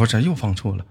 [0.00, 0.84] 我这又放错了。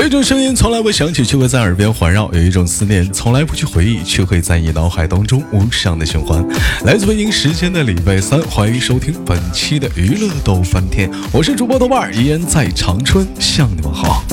[0.00, 6.42] 有一种声音从来不响起，却会在耳边环绕；有一种思念从来不去回忆，却会在你脑海当中无声的循环。
[6.86, 14.24] 来自北京时间的礼拜三，欢迎收听本期的娱乐逗翻天，我是主播豆瓣儿，依然在长春向你们好。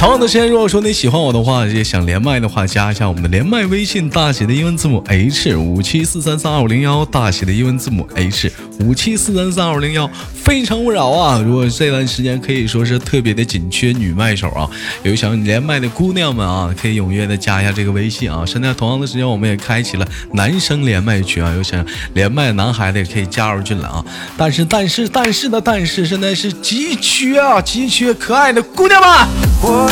[0.00, 10.10] 同样的时间，如果说你喜欢我的话，也想连麦的话，加一下我们的连麦微信，大写的英文字母 H 五七四三三二五零幺，大写的英文字母 H 五七四三三二五零幺。
[10.42, 11.40] 非诚勿扰啊！
[11.46, 14.68] 如果这段时间可以说是特别的紧缺女麦手啊，
[15.02, 18.44] 有想连麦的姑娘们啊，可以踊跃的加一下这个微信啊。
[18.46, 21.84] 现在同样的时间，我们也开启了男生连麦群啊，有想
[22.14, 24.04] 连麦男孩子也可以加入进来啊。
[24.36, 29.10] 但是，但是，但是的，但是，现在是急缺啊，急缺可爱的姑娘们。
[29.62, 29.88] 我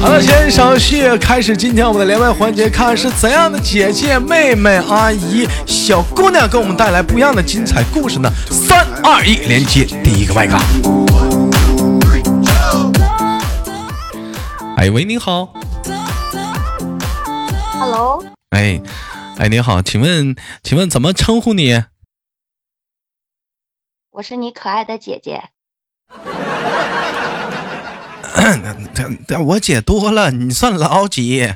[0.00, 8.30] 好了，先稍息，开始今天我们的连麦环节，看是怎样的姐姐、妹妹、阿姨、小姑娘给我们带来不一样的精彩故事呢？
[8.50, 10.56] 三二一，连接第一个麦克。
[14.82, 15.54] 哎喂，你好
[17.78, 18.82] ，Hello，哎，
[19.38, 21.84] 哎，你好，请问，请问怎么称呼你？
[24.10, 25.50] 我是你可爱的姐姐。
[29.46, 31.54] 我姐多了，你算老几？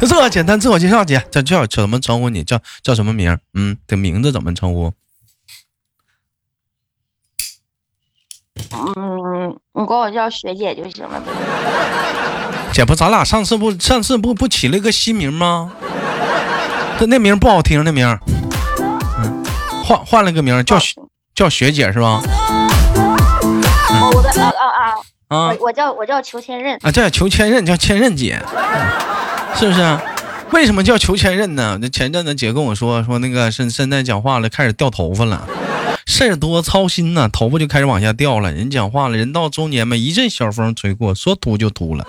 [0.00, 2.42] 就 这么简单自我介绍，姐，叫叫怎么称呼你？
[2.42, 3.38] 叫叫什么名儿？
[3.52, 4.94] 嗯，这名字怎么称呼？
[8.96, 11.26] 嗯，你管我叫学姐就行了呗。
[12.72, 15.72] 姐夫，咱俩上次不上次不不起了个新名吗？
[16.98, 18.06] 这那名不好听，那名，
[19.18, 19.44] 嗯，
[19.84, 20.94] 换换了个名叫学
[21.34, 22.20] 叫学姐是吧？
[23.90, 24.64] 哦，我的啊啊
[25.28, 25.36] 啊！
[25.36, 26.78] 啊我我叫我叫裘千仞。
[26.82, 28.40] 啊，叫裘千仞叫千仞姐，
[29.56, 29.98] 是不是？
[30.52, 31.78] 为什么叫裘千仞呢？
[31.80, 35.46] 那前阵子姐跟我说说那个现现在讲话了，开始掉头发了，
[36.06, 38.52] 事儿多操心呐，头发就开始往下掉了。
[38.52, 42.06] 人讲话了，人到中年嘛，一阵小风吹过，说秃就秃了。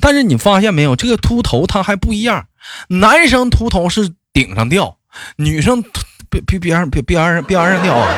[0.00, 2.46] 但是你发现没有，这个秃头它还不一样，
[2.88, 4.96] 男生秃头是顶上掉，
[5.36, 5.90] 女生秃
[6.28, 8.08] 边边边上边边上边上掉啊。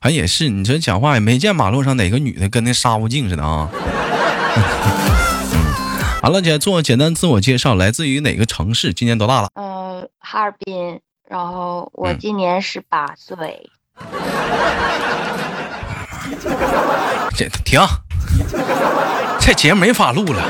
[0.00, 3.68] 反正也是，你这讲话也没见马路上哪个女的跟那沙悟净似的啊。
[6.22, 8.94] 好了，姐做简单自我介绍，来自于哪个城市？
[8.94, 9.48] 今年多大了？
[9.54, 11.00] 呃，哈尔滨。
[11.28, 13.70] 然后我嗯今年十八岁。
[17.36, 17.80] 这停，
[19.40, 20.42] 这节目没法录了。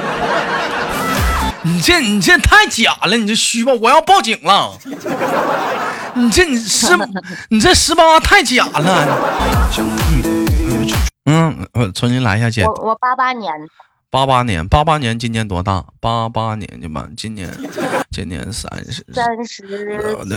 [1.63, 4.79] 你这你这太假了，你这虚吧，我要报警了。
[6.15, 6.87] 你这你十，
[7.49, 9.19] 你这十八太假了。
[11.27, 12.65] 嗯，我重新来一下，姐。
[12.65, 13.67] 我我八八年的。
[14.15, 15.85] 八八年，八八年今年多大？
[15.99, 17.51] 八八年的吧，今年
[18.13, 19.05] 今年三十。
[19.13, 19.67] 三十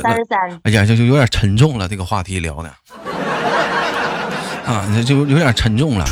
[0.02, 0.60] 三十三。
[0.64, 2.74] 哎呀，这就有点沉重了，这个话题聊的。
[4.66, 6.06] 啊，这就有点沉重了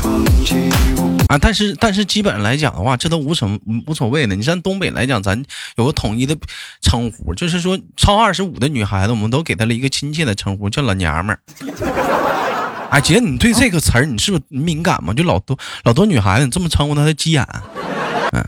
[1.28, 1.36] 啊！
[1.42, 4.36] 但是但是基本来讲的话，这都无什么无所谓的。
[4.36, 5.44] 你像东北来讲，咱
[5.74, 6.36] 有个统一的
[6.80, 11.40] 称呼，就是说超二十五的女孩子，我们都给她了一个亲切的称呼，叫老娘们儿。
[12.90, 15.12] 哎，姐，你对这个词儿你是不是敏感吗？
[15.12, 17.46] 就老多老多女孩子你这么称呼她，她急眼。
[18.32, 18.44] 嗯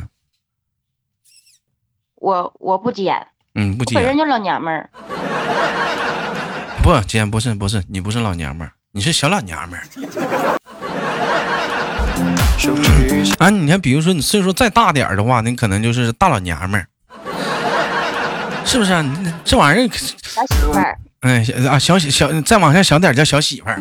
[2.16, 4.18] 我我不急眼，嗯，不急眼我本身。
[4.18, 4.90] 就老娘们儿。
[6.82, 9.84] 不，姐不是不是，你不是老娘们儿，你是小老娘们儿。
[13.38, 16.86] 啊，你看，比如说你岁数再大点儿的话，你可能就是大老娘们儿，
[18.66, 19.00] 是不是啊？
[19.00, 20.98] 你这玩意儿，小媳妇儿。
[21.20, 23.74] 哎小啊，小小再往下小点叫小媳妇儿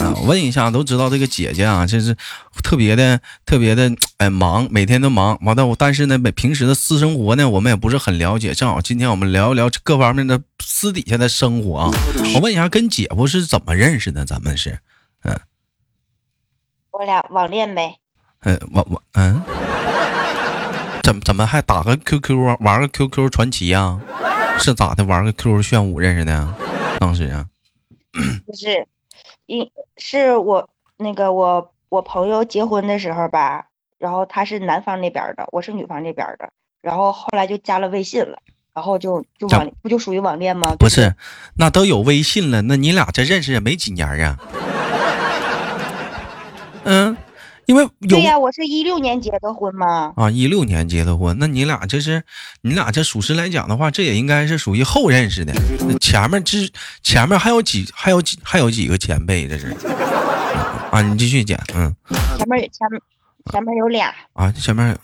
[0.00, 0.14] 啊。
[0.16, 2.16] 我问一下，都知道这个姐姐啊，就是
[2.62, 5.38] 特别的特别的哎忙，每天都忙。
[5.42, 8.52] 完了，我但是呢，每平时的私生活呢，我们也不是很了解。
[8.52, 11.90] 正好今天我们聊一聊各方面的私底下的生活啊。
[12.34, 14.24] 我问一下，跟姐夫是怎么认识的？
[14.26, 14.80] 咱们是
[15.22, 15.38] 嗯，
[16.90, 17.94] 我俩网恋呗。
[18.42, 19.42] 嗯，网网嗯，
[21.10, 23.98] 怎么怎么还打个 QQ 啊，玩个 QQ 传奇呀、
[24.60, 25.04] 是咋的？
[25.04, 26.54] 玩个 QQ 炫舞认识的呀？
[27.00, 27.46] 当时啊，
[28.46, 28.86] 不是，
[29.46, 33.66] 因是我那个我我朋友结婚的时候吧，
[33.98, 36.48] 然后他是男方那边的，我是女方这边的，
[36.80, 38.38] 然后后来就加了微信了，
[38.72, 40.76] 然后就就网不就属于网恋吗？
[40.78, 41.16] 不是，
[41.56, 44.06] 那都有微信了，那你俩这认识也没几年
[46.84, 47.16] 啊？
[47.70, 50.12] 因为有对呀，我是一六年结的婚嘛。
[50.16, 52.20] 啊，一六年结的婚，那你俩这是，
[52.62, 55.52] 你俩这属实来讲的话，这也应该是属于后认识的。
[55.86, 56.68] 那前面之
[57.00, 59.68] 前面还有几还有几还有几个前辈，这是
[60.90, 61.94] 啊，你继续讲，嗯
[62.36, 63.00] 前面前面
[63.52, 64.98] 前面有俩，啊，前面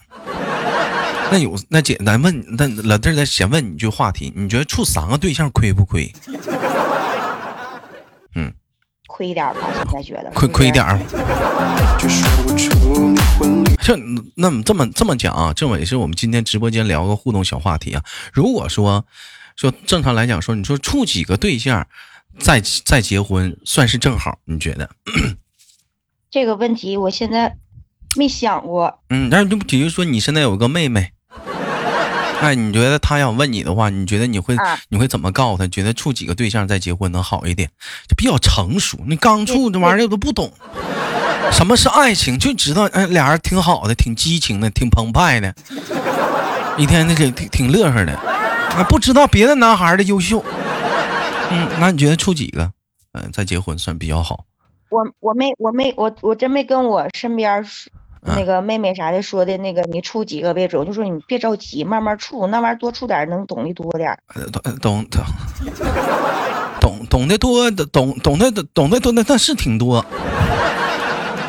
[1.30, 6.12] 那有那简单问那老弟儿，咱先问你一句话题，你觉得处三个对象亏不亏？
[9.16, 11.00] 亏一点儿吧，现在觉得亏亏点儿。
[11.98, 13.96] 却说不出你婚礼这
[14.34, 18.04] 那么这么这么讲啊，这么也是我们今天直播间聊个互动小话题啊。
[18.30, 19.06] 如果说
[19.56, 21.86] 说正常来讲说，你说处几个对象
[22.38, 24.38] 再再结婚算是正好？
[24.44, 24.90] 你觉得？
[26.30, 27.56] 这个问题我现在
[28.18, 28.98] 没想过。
[29.08, 31.12] 嗯，但是就比如说你现在有个妹妹，
[32.40, 35.66] 哎，你觉得他要问你的话，你觉得你会、啊你会怎么告诉他？
[35.68, 37.68] 觉得处几个对象再结婚能好一点？
[38.08, 40.52] 就比较成熟，你刚处这 玩意儿都不懂。
[41.52, 42.38] 什么是爱情？
[42.38, 45.54] 就知道哎，俩人挺好的，挺激情的，挺澎湃的，
[46.76, 50.44] 一天那个挺挺乐呵的，啊，不知道别的男孩的优秀。
[51.50, 52.70] 嗯，那你觉得处几个，
[53.12, 54.44] 嗯、再结婚算比较好？
[54.90, 57.64] 我我没我没我我真没跟我身边儿
[58.26, 64.18] 那个妹妹啥的说的那个你处几个为准，我就说你别着急，慢慢处，那玩意儿多处点能懂得多点儿。
[64.34, 65.24] 呃懂懂懂
[66.80, 70.04] 懂懂得多，懂懂得懂得多那那是挺多。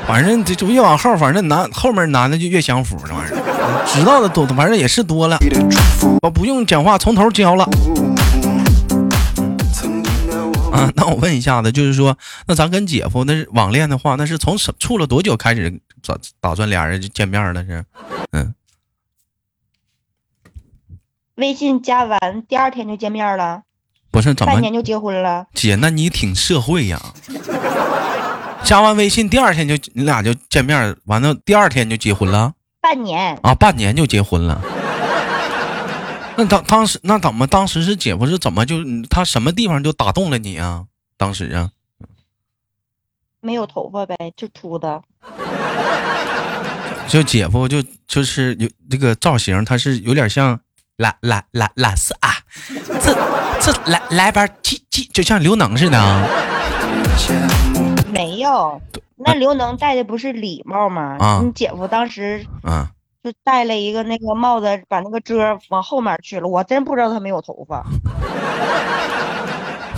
[0.07, 5.37] 反正这就越往后，反正男后面男的就越享福，这玩意儿知道的多，反正也是多了。
[6.21, 7.67] 我不用讲话，从头教了
[9.73, 10.89] 曾经的我啊。
[10.95, 17.63] 那我问一下子，就是说，那咱跟姐夫那是网恋的话，那是从什处了多久开始打打算俩人就见面了？
[17.65, 17.85] 是，
[18.31, 18.53] 嗯，
[21.35, 23.63] 微信加完第二天就见面了，
[24.11, 25.47] 不是怎么半年就结婚了。
[25.53, 25.75] 姐？
[25.75, 27.13] 那你挺社会呀。
[28.63, 32.53] 加完微信第二天就你俩就见面，完了第二天就结婚了。
[32.81, 34.61] 半年，啊，半年就结婚了。
[36.35, 38.75] 那当当时那怎么当时是姐夫是怎么就
[39.09, 40.85] 他什么地方就打动了你啊？
[41.17, 41.71] 当时啊，
[43.39, 45.01] 没有头发呗，就秃的。
[47.07, 50.59] 就姐夫就就是有这个造型，他是有点像
[50.97, 52.29] 蓝蓝蓝蓝色啊，
[53.01, 53.13] 这
[53.61, 56.27] 这来来边气气，就像刘能似的啊。
[58.11, 58.81] 没有，
[59.15, 61.17] 那刘能戴的不是礼帽吗？
[61.19, 62.89] 啊你姐夫当时啊，
[63.23, 66.47] 就戴了一个那个帽子，把那个遮往后面去了。
[66.47, 67.85] 我真不知道他没有头发。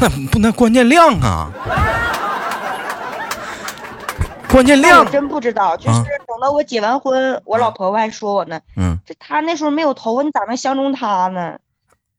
[0.01, 1.51] 那不那关键亮啊，
[4.49, 11.57] 关键亮我，真不知道，就是啊等到我结完婚，我老婆婆还说我呢，嗯，这他那时候没有头发，你咋能相中他呢？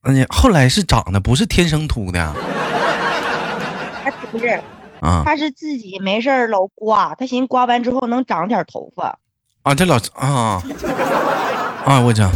[0.02, 2.34] 那你后来是长的不是天生秃的
[4.04, 4.60] 他不是，
[5.00, 9.18] 啊他是自己没事儿老刮，他寻思刮完之后能长点头发。
[9.62, 10.62] 啊，这老啊
[11.84, 12.30] 啊，我讲。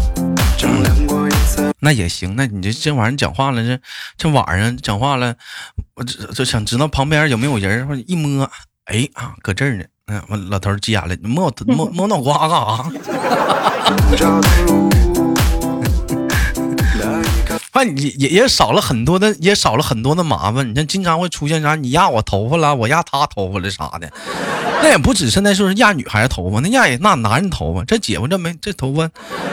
[1.81, 3.81] 那也行，那你这这玩意儿讲话了，这
[4.17, 5.35] 这晚上讲话了，
[5.95, 8.51] 我这就想知道旁边有没有人，或者一摸，
[8.87, 9.85] 哎啊，搁这儿呢。
[10.07, 12.91] 嗯，我老头急眼了，你摸摸摸脑瓜干啥？
[16.99, 20.69] 那一刻反正也也少了很多的，也少了很多的麻烦。
[20.69, 24.13] 你看，经常会出现啥，你压我头发了，我压他头发了啥的。
[24.83, 27.83] 那也不止现在说是压女孩头发，那压也那男人头发。
[27.87, 29.09] 这姐夫这没这头发，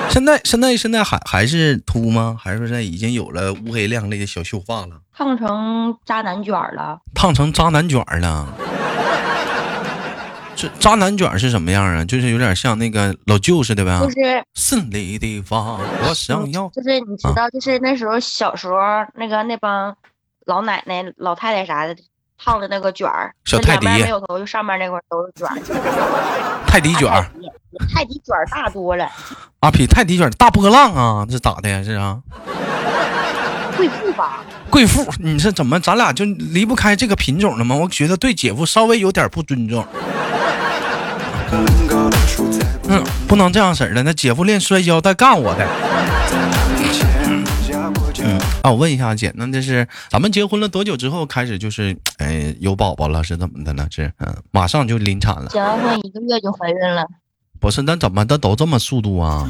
[0.10, 2.36] 现在现在现在还还是秃吗？
[2.38, 4.98] 还是说现在已经有了乌黑亮丽的小秀发了？
[5.15, 8.53] 烫成渣男卷了，烫成渣男卷了。
[10.62, 12.06] 这渣男卷是什么样啊？
[12.06, 14.00] 就是有点像那个老舅似的呗。
[14.00, 16.70] 就是胜利的方，我想要。
[16.70, 18.75] 就是你知道，就是那时候小时候
[19.15, 19.96] 那个那帮
[20.46, 21.96] 老奶奶、老太太啥的
[22.38, 25.58] 烫的那个卷儿，小泰迪没有头，就上面那块都是 卷儿。
[26.68, 27.25] 泰迪卷儿
[27.96, 29.10] 泰迪卷儿大多了，
[29.62, 31.82] 啊，比泰迪卷大波浪啊，这咋的呀？
[31.84, 32.22] 是啊，
[33.75, 34.44] 贵妇吧？
[34.70, 37.75] 贵妇，你是怎么咱俩就离不开这个品种了吗？
[37.75, 39.84] 我觉得对姐夫稍微有点不尊重。
[42.88, 44.03] 嗯，不能这样式儿的。
[44.03, 45.67] 那姐夫练摔跤带干我的。
[48.24, 53.24] 嗯啊，我问一下姐，那这是咱们结婚了多久之后开始就是哎有宝宝了？
[53.24, 53.88] 是怎么的呢？
[53.89, 55.48] 是嗯，马上就临产了？
[55.48, 57.03] 结完婚一个月就怀孕了，
[57.60, 59.48] 不是，那怎么的都这么速度啊？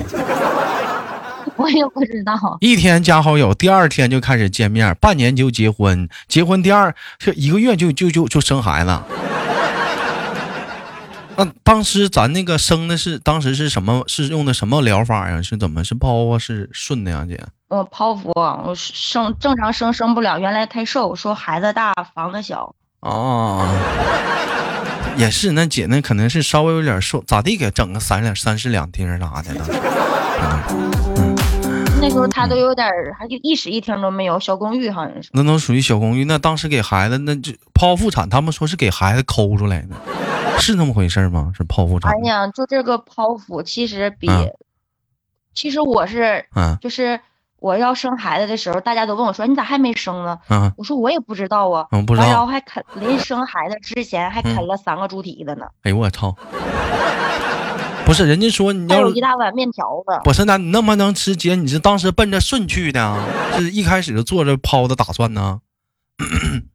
[1.58, 2.34] 我也不知道。
[2.62, 8.98] 一天加好友，第二天就开始见面，半年就结婚，结婚第二就一个月就就就就生孩子。
[11.38, 14.04] 那当时咱那个生的是当时是什么？
[14.08, 15.42] 是用的什么疗法呀？
[15.42, 16.38] 是怎么是剖啊？
[16.38, 17.40] 是顺的呀，姐？
[17.70, 23.66] 我剖腹，我生正常生生不了，原来太瘦，说孩子大房子小，哦，
[25.18, 29.66] 也是，那姐那可能是稍微有点瘦，咋地给整个三两三室两厅啥的呢？
[32.02, 35.30] 那时候他都有点儿，还就一室一厅都没有，小公寓好像是。
[35.34, 36.26] 那都属于小公寓。
[36.26, 39.96] 那当时给孩子，那就剖腹产，他们说是给孩子抠出来的，
[40.62, 41.52] 是那么回事吗？
[41.58, 42.28] 是剖腹产哎？
[42.28, 44.52] 呀，就这个剖腹，其实比，嗯
[45.54, 47.20] 其实我是，嗯就是
[47.60, 50.40] 我要生孩子的时候，大家都问我说你咋还没生呢？
[50.48, 51.86] 啊我说我也不知道啊。
[51.92, 52.46] 嗯，不知完然后。
[52.46, 56.34] 还啃，临生孩子之前还嗯啃了三个猪蹄子呢，哎呦我操！
[58.06, 60.20] 不是，人家说你要一大碗面条子。
[60.24, 63.24] 不是那你那么能吃姐，你是当时奔着顺去的啊，
[63.58, 65.60] 是一开始就做着剖的打算呢？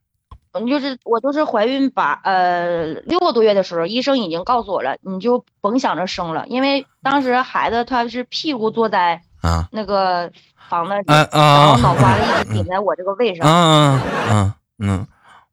[0.58, 10.30] 嗯，就是我就是怀孕八呃六个多月的时候，医生已经告诉我了，你就甭想着生了，因为当时孩子他是屁股坐在啊那个
[10.68, 13.46] 房子里，啊啊然后脑瓜啊子一直顶在我这个位上。
[13.46, 15.06] 嗯嗯嗯，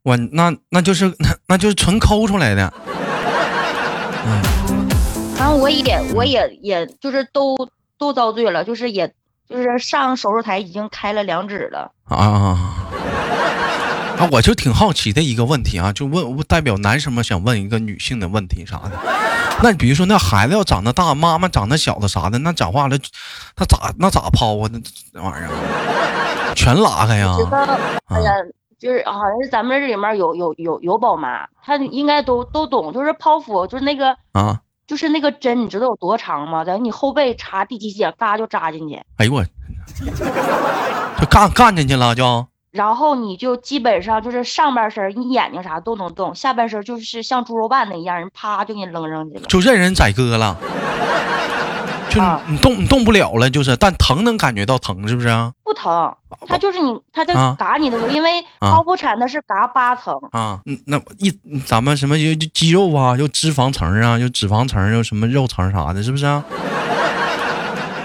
[0.04, 2.74] 我那那就是那 那就是纯抠出来的。
[5.38, 7.56] 然后我也我也也就是都
[7.98, 9.14] 都遭罪了，就是也
[9.50, 11.92] 就是上手术台已经开了两指了。
[12.06, 12.58] 啊
[14.18, 14.30] 啊！
[14.32, 18.92] 我就挺好奇的一个问题啊，就问我代表男生们想问一个女性的问题啥的。
[19.62, 22.98] 那比如说那孩子要长得大，妈妈长得小的啥的，那讲话了，
[23.56, 24.70] 他咋那咋抛啊？
[24.72, 24.80] 那
[25.14, 27.36] 那玩意儿全拉开呀，
[28.80, 34.60] 就是好像是咱们这里面有有有有宝妈，她应该都都懂，就是剖腹，就是那个啊！
[34.86, 36.66] 就是那个针，你知道有多长吗？
[36.66, 39.44] 在你后背插第几节，嘎就扎进去，哎呦我，
[41.20, 42.46] 就干干进去了就。
[42.74, 49.42] 然后你就基本上就是上半身你眼睛啥都能动，下半身就是像猪肉拌子一样，人啪就给你扔上去了。
[49.42, 50.58] 就任人宰割了，
[52.10, 55.52] 就啊你动你动不了了，就是，但疼能感觉到疼，是不是啊？
[55.64, 56.12] 不疼，
[56.48, 61.32] 他就是你，他在啊嘎你的时候，因为啊剖腹产的是嘎八层，啊，嗯，那一
[61.68, 66.44] 咱们什么就肌肉啊，有脂肪层啊，有脂肪层，又什么肉层啥的，是不是啊？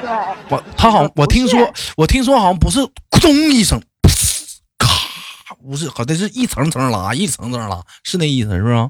[0.02, 0.10] 对，
[0.50, 1.58] 我他好像我听说
[1.96, 3.86] 我听说好像不是咕咚一声，咔，
[5.68, 8.88] 不是，好像是一层层拉，一层层拉，是那意思是不是啊？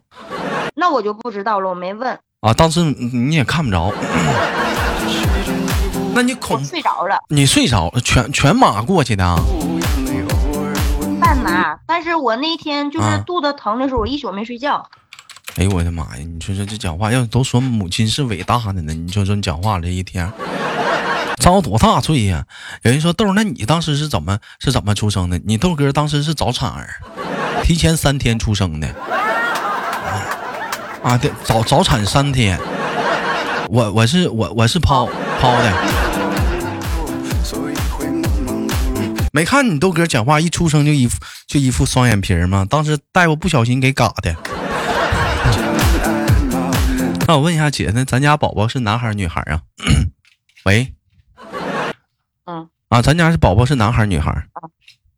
[0.76, 3.92] 那我就不知道了，我没问，啊，当时你你也看不着，
[6.14, 9.40] 那你我恐睡着了，你睡着了，全全马过去的啊？
[11.20, 14.88] 半麻，但是我那天就啊是肚子疼的时候，我一宿没睡觉。
[15.56, 16.24] 哎呦我的妈呀！
[16.24, 20.30] 你说说这讲话，要都说母亲是伟大的呢，你说说你讲话这一天，
[21.38, 22.44] 遭多大罪呀、
[22.82, 25.40] 有人说豆，那你当时是怎么是怎么出生的？
[25.44, 27.00] 你豆哥当时是早产儿，
[27.62, 28.88] 提前三天出生的，
[31.02, 32.58] 啊，对，早早产三天。
[33.70, 35.08] 我我是我我是剖
[35.40, 35.72] 剖的，
[39.32, 42.66] 没看你豆哥讲话一出生就一副就一副双眼皮儿吗？
[42.68, 44.34] 当时大夫不小心给嘎的。
[47.26, 49.60] 那我问一下姐，那咱家宝宝是男孩女孩啊？
[50.64, 50.94] 喂，
[52.48, 54.48] 嗯，啊，咱家是宝宝是男孩儿女孩儿？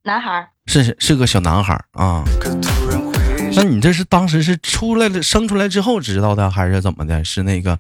[0.03, 2.25] 男孩儿，是是是个小男孩儿啊。
[3.55, 7.23] 那你这是当时是出来了生出来之后知道的，还是怎么的？
[7.25, 7.79] 是那个，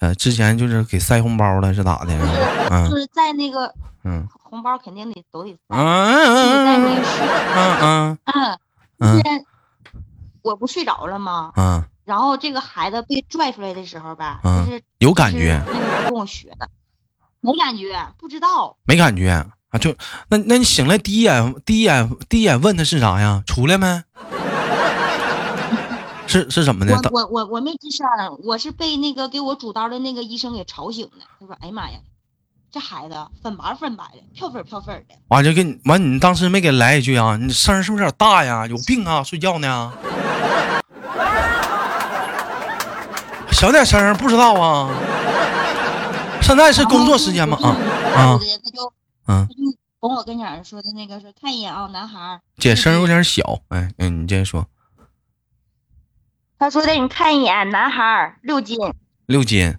[0.00, 2.12] 呃，之前就是给塞红包了，是咋的？
[2.70, 2.90] 嗯。
[2.90, 4.26] 就是在那个嗯。
[4.42, 8.18] 红包肯定得都得嗯塞，自己在那嗯个睡，嗯嗯。
[8.24, 8.58] 嗯，
[8.98, 9.20] 嗯。
[9.22, 9.44] 现
[10.42, 11.52] 我不睡着了吗？
[11.56, 14.64] 嗯，然后这个孩子被拽出来的时候吧，嗯。
[14.66, 15.60] 就是有感觉。
[15.66, 16.68] 就是那个人跟我学的，
[17.40, 18.76] 没感觉，不知道。
[18.84, 19.46] 没感觉啊？
[19.78, 19.94] 就
[20.30, 23.42] 那那你醒来第一眼第一眼第一眼问他是啥呀？
[23.46, 24.02] 出来没？
[26.26, 26.94] 是是怎么的？
[27.10, 28.06] 我我我我没吱声，
[28.44, 31.24] 我是被那个给我主刀的那个医生给吵醒的。
[31.40, 31.98] 他说：“哎呀妈呀，
[32.70, 35.14] 这孩子粉白粉白的，漂粉漂粉的。
[35.28, 37.38] 完就给你完，你当时没给来一句啊？
[37.40, 38.66] 你声儿是不是有点大呀？
[38.66, 39.22] 有病啊？
[39.22, 39.92] 睡觉呢？
[43.52, 44.90] 小点声儿，不知道啊？
[46.48, 47.58] 现在是工作时间吗？
[47.62, 47.76] 啊啊
[48.22, 48.40] 啊！
[48.64, 48.90] 他就
[49.26, 49.60] 嗯他，就
[50.00, 52.40] 跟我跟前儿说的那个说看一眼啊，男孩儿。
[52.56, 54.66] 姐声儿有点小，哎嗯，你接着说。
[56.58, 58.78] 他说的你看一眼，男孩儿六斤，
[59.26, 59.76] 六斤，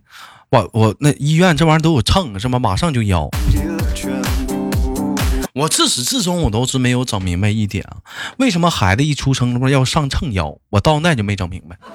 [0.52, 2.60] 我我那医院这玩意儿都有秤是吗？
[2.60, 3.28] 马上就要。
[3.52, 5.16] 给了全部。
[5.56, 7.98] 我自始至终我都是没有整明白一点啊，
[8.38, 10.56] 为什么孩子一出生他妈要上秤腰？
[10.70, 11.76] 我到那就没整明白。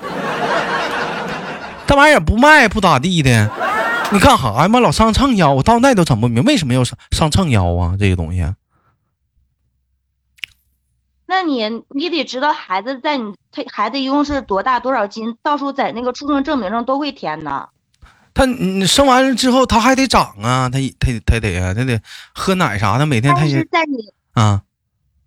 [1.87, 3.49] 这玩意儿也不卖不咋地的，
[4.13, 5.53] 你干啥呀妈老上秤腰？
[5.55, 7.97] 我到那都整不明白为什么要上上秤腰啊？
[7.99, 8.47] 这个东西，
[11.27, 17.69] 那你你得知道孩子在你他孩子一共是多大多少斤，到时候在那个出生证明上都会填呢。
[18.35, 22.01] 他你生完了之后他还得长啊，他他他得啊，他得
[22.35, 24.63] 喝奶啥的，每天他是在你啊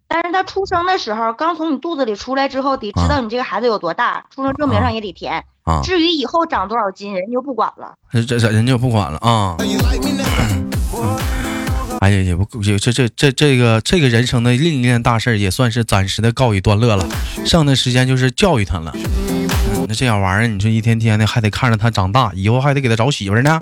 [0.07, 5.33] 但是他出生的时候，刚从你肚子里出来之后，得知道你这个孩子有多大，出生证明上也得填。
[5.33, 5.43] 啊，
[5.83, 7.93] 至于以后长多少斤，人就不管了。
[8.11, 9.55] 这这人就不管了啊。
[11.99, 17.07] 哎呀，也不也这这这这个这个人生的另一件大事也算是暂时的告一段落了，
[17.43, 18.93] 剩的时间就是教育他了。
[19.87, 23.57] 那这样玩意儿，你说一天天的还得看着他长大，以后还得给他找媳妇呢。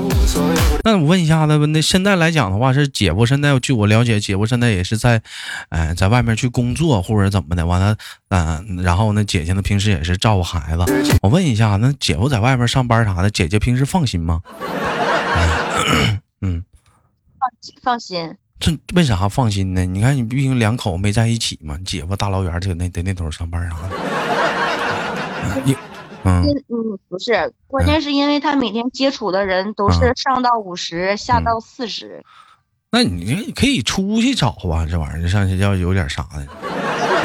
[0.84, 5.22] 那我问一下子，那现在来讲的话，是姐夫现在据我了解，姐夫现在也是在，
[5.70, 7.96] 哎，在外面去工作或者怎么的，完了，
[8.30, 10.84] 嗯，然后呢，姐姐呢平时也是照顾孩子。
[11.22, 14.42] 我问一下，那姐夫在外面上班啥的，姐姐平时放心吗？
[16.42, 16.64] 嗯，
[17.40, 17.50] 放
[17.84, 18.36] 放心。
[18.60, 19.86] 这为啥放心呢？
[19.86, 23.90] 你看，你毕竟两口没在一起嘛，姐夫大老远就那在那头上班啥的。
[26.26, 26.52] 你。
[26.52, 32.24] 嗯嗯，不是，关键是因为他每天接触的人都是上到五十，下到四十。
[32.92, 36.46] 那你可以出去找啊，这玩意儿上去要有点啥的。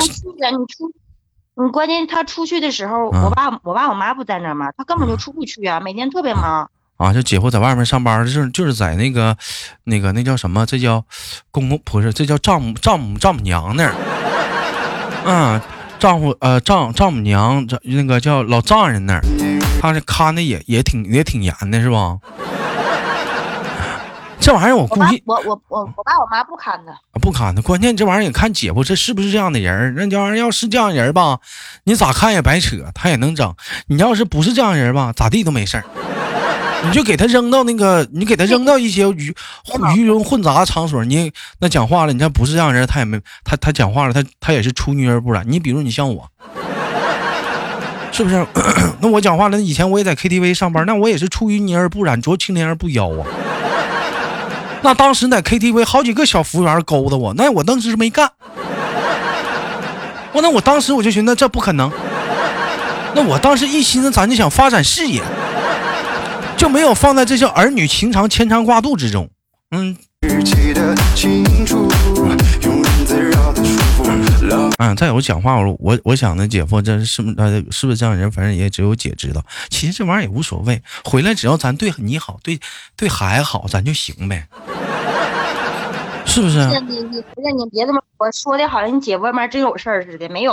[0.00, 0.90] 出去呀，你出，
[1.54, 6.70] 你关键他出去的时候，我爸我爸我妈不在那嘛，他根本就出不去啊，每天特别忙。
[6.96, 9.36] 啊，就姐夫在外面上班，就是就是在那个，
[9.84, 10.66] 那个那叫什么？
[10.66, 11.04] 这叫
[11.50, 12.12] 公公不是？
[12.12, 13.94] 这叫丈母丈母丈母娘那儿。
[15.24, 15.60] 嗯。
[16.00, 19.20] 丈夫呃丈丈母娘这那个叫老丈人那儿，
[19.82, 22.16] 他是看的也也挺也挺严的是吧？
[24.40, 27.60] 这玩意儿我估计我我我我爸我妈不看的，不看的。
[27.60, 31.40] 关键这玩意儿也看姐夫这是不是这样的人那这玩意儿要是这样人吧，
[31.84, 33.54] 你咋看也白扯，他也能整。
[33.88, 35.84] 你要是不是这样人吧，咋地都没事儿。
[36.82, 39.34] 你就给他扔到那个，你给他扔到一些鱼
[39.96, 45.44] 鱼龙混杂的场所，你那讲话了，你看不是这样人，他也没他他讲话了，他他也是出淤而不染。
[45.46, 46.26] 你比如你像我，
[48.12, 48.46] 是不是？
[49.00, 53.26] 那我讲话了，以前我也在 KTV 上班，那我也是出淤泥而不染，濯清涟而不妖啊。
[54.82, 58.30] 那当时在 KTV 好几个小服务员勾搭我，那我当时没干。
[60.32, 61.90] 我那我当时我就寻思这不可能，
[63.14, 65.20] 那我当时一心思咱就想发展事业。
[66.60, 69.26] 就没有放在这些儿女情长牵肠挂肚之中。
[69.70, 69.96] 嗯，
[74.76, 78.30] 嗯，再有讲话，我我我想呢，姐夫这是不是是不是这样人？
[78.30, 79.42] 反正也只有姐知道。
[79.70, 82.60] 其实这玩意儿也无所谓，回来只要咱对你好，对
[82.94, 84.46] 对孩子好，咱就行呗，
[86.26, 86.58] 是不是？
[86.80, 90.52] 你你不是你别这么我说的好像你姐夫外面真有事儿似的，没有。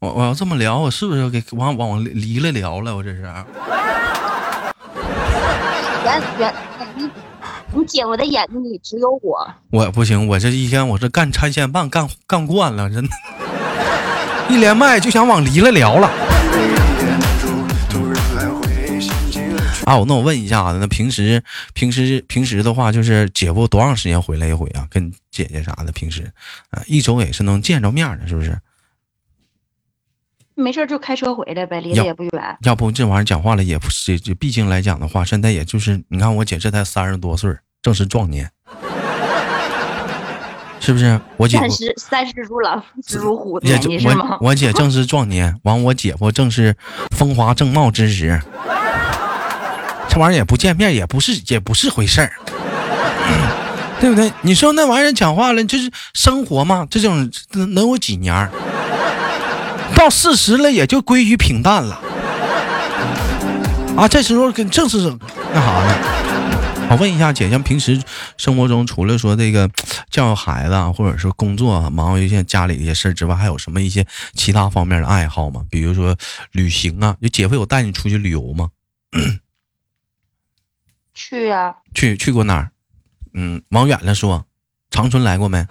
[0.00, 2.96] 我我要这么聊，我是不是给往往离了聊了？
[2.96, 3.32] 我这是。
[6.04, 6.54] 原原
[6.96, 7.10] 你
[7.72, 13.10] 你姐夫的眼睛里只有我，我不行，我这一天我是干拆迁办干干惯了，真的，
[14.50, 16.10] 一连麦就想往离了聊了。
[19.86, 24.86] 啊，我那我问一下子，那平时平时平时的话，就是姐夫多长时间回来一回啊？
[24.90, 26.30] 跟姐姐啥的，平时
[26.70, 28.58] 啊，一周也是能见着面的，是不是？
[30.56, 32.32] 没事就开车回来呗，离得也不远。
[32.62, 38.48] 要不这玩意儿讲话了也不是，就毕竟来讲的话，现在也就是你看我姐这才三十多岁，正是壮年，
[40.78, 41.20] 是不是？
[41.36, 44.38] 我姐三十三十如狼，四十如虎的年纪是吗？
[44.40, 46.76] 我姐正是壮年，完我姐夫正是
[47.16, 48.40] 风华正茂之时，
[50.08, 52.30] 这玩意儿也不见面，也不是也不是回事儿，
[54.00, 54.32] 对不对？
[54.42, 58.48] 你说那玩意儿讲话了，就是生活嘛，这种能有几年？
[60.04, 61.98] 到四十了，也就归于平淡了
[63.96, 64.06] 啊！
[64.06, 65.94] 这时候跟正是那啥呢？
[66.90, 67.98] 我问一下姐，像平时
[68.36, 69.70] 生活中，除了说这个
[70.10, 75.64] 教育孩子，或者说工作忙一些家里的一些事儿之外，还有什么一些其他方面的爱好吗？
[75.70, 76.14] 比如说
[76.52, 78.68] 旅行啊，就姐夫有带你出去旅游吗？
[81.14, 82.72] 去呀，去去过哪儿？
[83.32, 84.44] 嗯，往远了说，
[84.90, 85.66] 长春来过没？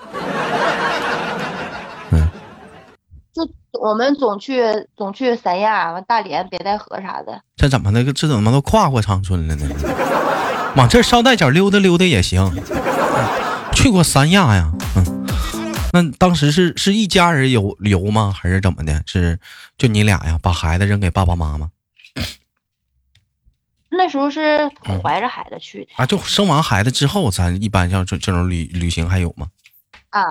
[3.80, 4.62] 我们总去
[4.96, 7.42] 总去三亚、完大连、北戴河啥的。
[7.56, 8.14] 这怎么的？
[8.14, 9.68] 这怎么都跨过长春了呢？
[10.78, 12.52] 往这捎带脚溜达溜达也行。
[13.74, 14.72] 去过三亚呀？
[14.96, 15.26] 嗯，
[15.92, 18.34] 那当时是是一家人游游吗？
[18.36, 19.04] 还是怎么的？
[19.06, 19.40] 是
[19.78, 20.40] 就你俩呀？
[20.42, 21.70] 把孩子扔给爸爸妈妈？
[23.90, 24.70] 那时候是
[25.04, 26.06] 怀着孩子去的啊。
[26.06, 29.48] 就生完孩子之后，咱一般像这这种旅旅行还有吗？
[30.10, 30.22] 啊。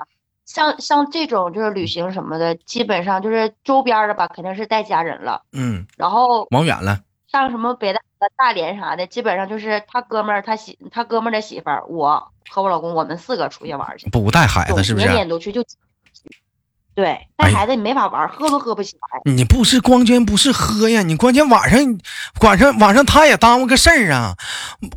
[0.45, 5.41] 像像这种就是旅行什么的，基本上就是周边的吧，肯定是带家人了。
[5.51, 6.99] 嗯，然后往远了，
[7.31, 7.99] 像什么北大、
[8.37, 14.09] 大连啥的，基本上就是他哥们儿、他媳、他哥们儿的媳妇儿，我和我老公，我们四个出去玩去。
[14.09, 15.05] 不带孩子是不是？
[15.05, 15.63] 年年都去就。
[16.95, 19.31] 对，带孩子你没法玩，喝都喝不起来。
[19.33, 21.79] 你不是光键不是喝呀，你关键晚上
[22.41, 24.35] 晚上晚上他也耽误个事儿啊，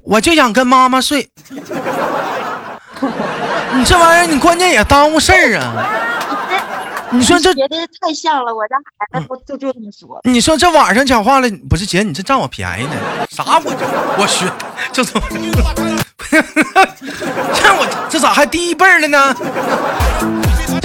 [0.03, 1.31] 我就想跟妈妈睡。
[3.77, 5.87] 你这玩意儿，你关键也耽误事儿啊！
[7.13, 10.19] 你说这，觉得太像了，我家孩子不就就这么说。
[10.25, 12.93] 你说这晚上讲话了，不是姐，你这占我便宜呢？
[13.31, 13.87] 啥我这
[14.19, 14.51] 我学
[14.93, 15.29] 这怎么？
[17.55, 19.37] 这我这咋还第一辈儿了呢？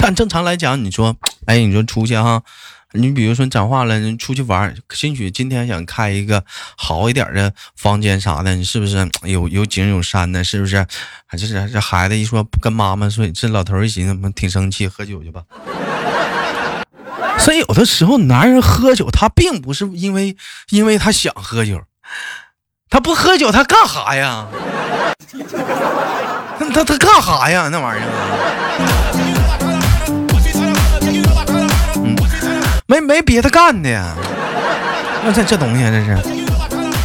[0.02, 1.14] 按正常来讲，你说，
[1.46, 2.42] 哎，你说出去哈，
[2.92, 6.44] 你比如说讲话了，你出去玩，兴许今天想开一个
[6.76, 10.44] 好一点的房间啥的，你是不是有有景有山的？
[10.44, 10.86] 是不是？
[11.26, 15.42] 还是这孩子一说跟妈妈说，这老头一寻思，妈挺生气，喝酒去吧。
[17.38, 20.36] 所以有的时候，男人喝酒，他并不是因为
[20.68, 21.80] 因为他想喝酒，
[22.90, 24.46] 他不喝酒他干哈呀？
[26.74, 27.68] 他他干哈呀？
[27.68, 28.06] 那玩意儿，
[31.96, 32.14] 嗯，
[32.92, 34.14] 没没别的干的呀？
[35.24, 36.42] 那这这东西啊这是。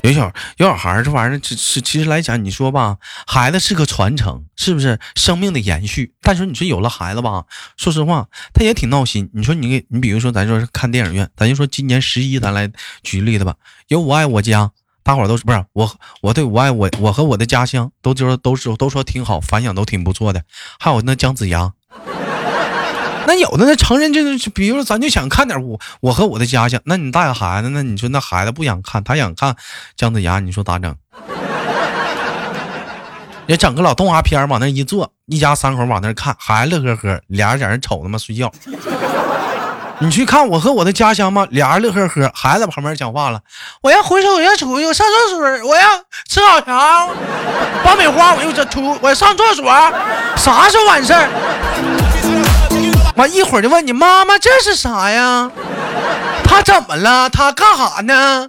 [0.04, 6.14] 有小有小孩儿，这玩意儿，其实其实来讲，你说吧，孩子是个传承，是不是生命的延续？
[6.22, 7.46] 但是你说有了孩子吧，
[7.78, 9.30] 说实话，他也挺闹心。
[9.34, 12.70] 你说你给你比如说，咱说是看电影院，咱就说今年十一，咱来
[13.02, 13.56] 举例子吧。
[13.88, 14.72] 有我爱我家，
[15.04, 15.90] 大伙儿都是不是我
[16.22, 20.44] 我对我爱我我和我的家乡都知道，都是都说挺好，反响都挺不错的。
[20.80, 21.74] 还有那姜子牙。
[23.28, 29.54] 那有的那成人就是，比如说咱就想看点我我和我的家乡，那你带个孩子，那你说那孩子不想看，他想看
[29.98, 30.96] 姜子牙，你说咋整？
[33.46, 38.50] 也整个老动画片往那一坐，一家三口往那看，孩子乐呵呵，俩人在那瞅他妈睡觉。
[40.00, 41.46] 你去看我和我的家乡吗？
[41.50, 43.42] 俩人乐呵呵，孩子在旁边讲话了，
[43.82, 45.84] 我要回手，我要出去，我上厕所，我要
[46.30, 47.10] 吃烤条
[47.84, 49.66] 爆米花，我又这出，我上厕所，
[50.38, 51.28] 啥时候完事儿？
[53.18, 55.52] 完一会儿就问你妈妈这是啥呀？
[56.46, 57.30] 他怎么了？
[57.30, 58.48] 他干哈呢？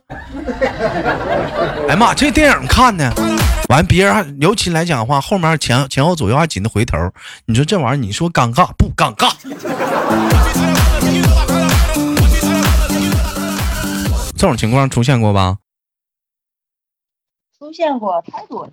[1.89, 3.13] 哎妈，这电影看的，
[3.69, 6.97] 完别人尤其来讲的话，后面前前后左右还紧的回头。
[7.47, 9.33] 你说这玩意儿，你说尴尬不尴尬？
[14.37, 15.57] 这种情况出现过吧？
[17.59, 18.73] 出现过太多了。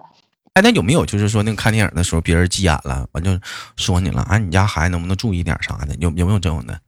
[0.55, 3.37] 哎，那有没有就是说那个看电影的时候，别人急眼了，完就
[3.75, 4.21] 说你了？
[4.21, 5.93] 啊，你家孩子能不能注意点啥的？
[5.95, 6.79] 有有没有这种的？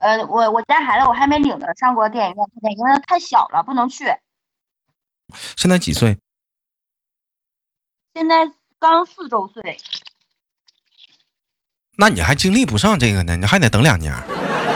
[0.00, 4.04] 呃，我我家孩子我还没领着上过电影院看电影，因为他太小了，不能去。
[5.56, 6.18] 现在几岁？
[8.12, 9.78] 现在刚四周岁。
[11.96, 13.36] 那你还经历不上这个呢？
[13.36, 14.14] 你还得等两年。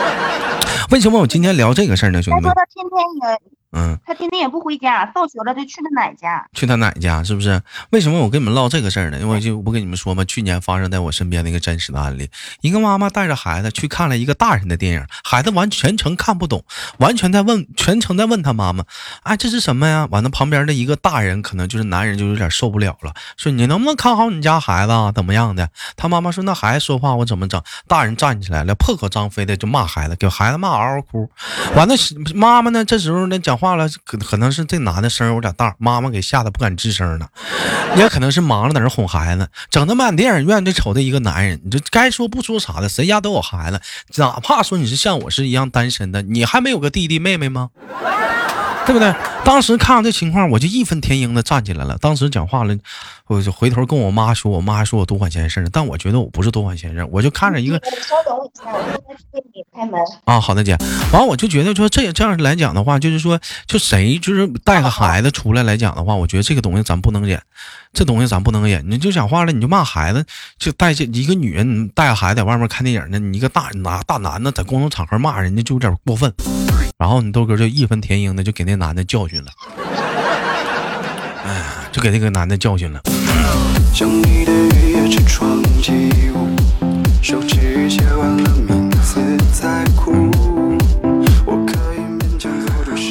[0.90, 2.55] 为什么我今天聊这个事儿呢，兄弟们？
[2.55, 2.96] 他说他天天
[3.31, 3.53] 也。
[3.74, 6.46] 嗯，他天天也不回家，放学了就去他奶家。
[6.54, 7.60] 去他奶家是不是？
[7.90, 9.18] 为什么我跟你们唠这个事儿呢？
[9.18, 10.24] 因为就不跟你们说吗？
[10.24, 16.64] 去年发生在我身边的一个真实的案例，一个妈妈带着孩子去看了一个大人的电影，孩子完全程看不懂，
[16.98, 18.84] 完全在问，全程在问他妈妈
[19.24, 25.10] ：“哎，这是什么呀？”完了，旁边的一个大人可能就是男人，就有点受不了了，说：“你能不能看好你家孩子啊？
[25.12, 31.28] 怎么样的？”他妈妈说：“那孩子说话我怎么整？”大人站起来了，破口张飞的就骂孩子，给孩子骂嗷嗷哭。
[31.74, 31.94] 完了，
[32.34, 32.84] 妈妈呢？
[32.84, 34.44] 这时候呢讲话话了，可可能。
[34.55, 37.29] 是这男的声有点大，妈妈给吓得不敢吱声了，
[37.96, 43.81] 也可能是忙着在那哄孩子，整的满电影院就瞅着一个男人，你这该说不说啥的，谁家都有孩子，
[44.18, 47.70] 哪怕说你是像我是一样单身的，你还没有个弟弟妹妹吗？
[48.87, 49.14] 对不对？
[49.44, 51.97] 当时看到这情况，我就义愤填膺的站起来了。
[52.01, 52.77] 当时讲话了，
[53.27, 57.77] 我就回头跟我妈说，我妈还说我多管闲事，但我觉得我不是多管闲事，我就看着一个。
[57.79, 58.81] 稍等一下，我
[59.16, 60.01] 现在去给你开门。
[60.25, 60.77] 啊，好的姐。
[61.12, 67.40] 完，我就觉得说这这样来讲的话，就是说，就谁就是带个孩子出来来讲的话，我觉得这个东西咱不能忍。
[67.92, 70.27] 这东西咱不能忍，你就讲话了，你就骂孩子，
[70.59, 76.33] 就带这一个女人带着孩子在外面看电影呢，你一个大拿大男的在公众场合骂人家就有点过分，
[77.04, 79.50] 然后你豆哥就义愤填膺的就给那男的教训了，
[81.44, 81.62] 哎，
[81.92, 83.02] 就给那个男的教训了。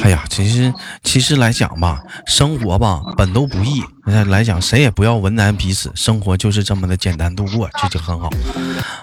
[0.02, 0.74] 哎呀，其实
[1.14, 8.28] 其实来讲吧，生活吧本都不易，来讲谁也不要为难彼此，生活就是这么的简单度过，这就很好。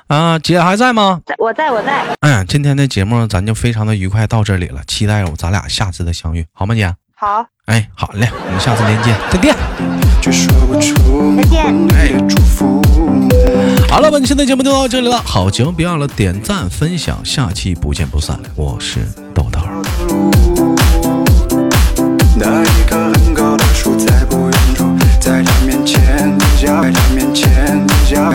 [0.08, 1.22] 啊，姐还在吗？
[1.26, 2.06] 在，我在，我在。
[2.20, 6.94] 嗯，今天的节目咱就非常的愉快到这里了，期待我咱俩下次的相遇，好吗，姐？
[7.16, 7.46] 好。
[7.68, 9.56] 哎，好嘞，我们下次连接，再见。
[10.22, 11.64] 再见。
[11.96, 12.12] 哎，
[13.90, 18.38] 好了，本期的节目就到这里了，好节目别忘了点赞分享，下期不见不散。
[18.58, 19.00] 我是
[19.34, 19.62] 豆豆。
[22.44, 27.91] 那一棵很高的树在不远处，在他面前，在他面前。